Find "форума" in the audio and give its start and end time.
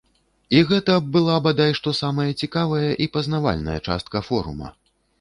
4.33-4.77